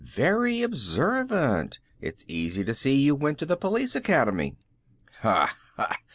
[0.03, 4.57] "Very observant; it's easy to see you went to the police academy."
[5.19, 5.95] "Ha ha!